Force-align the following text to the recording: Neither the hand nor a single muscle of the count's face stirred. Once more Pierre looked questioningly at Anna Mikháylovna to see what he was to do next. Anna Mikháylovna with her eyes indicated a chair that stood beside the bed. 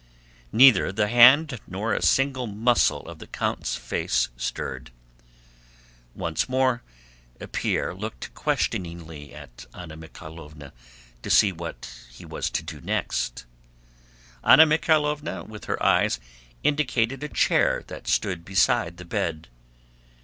Neither 0.51 0.91
the 0.91 1.09
hand 1.09 1.59
nor 1.67 1.93
a 1.93 2.01
single 2.01 2.47
muscle 2.47 3.07
of 3.07 3.19
the 3.19 3.27
count's 3.27 3.75
face 3.75 4.29
stirred. 4.35 4.89
Once 6.15 6.49
more 6.49 6.81
Pierre 7.51 7.93
looked 7.93 8.33
questioningly 8.33 9.31
at 9.31 9.67
Anna 9.75 9.95
Mikháylovna 9.95 10.71
to 11.21 11.29
see 11.29 11.51
what 11.51 11.93
he 12.09 12.25
was 12.25 12.49
to 12.49 12.63
do 12.63 12.81
next. 12.81 13.45
Anna 14.43 14.65
Mikháylovna 14.65 15.45
with 15.45 15.65
her 15.65 15.77
eyes 15.83 16.19
indicated 16.63 17.21
a 17.23 17.29
chair 17.29 17.83
that 17.85 18.07
stood 18.07 18.43
beside 18.43 18.97
the 18.97 19.05
bed. 19.05 19.49